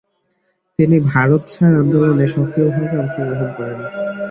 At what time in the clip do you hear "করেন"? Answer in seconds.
3.57-3.79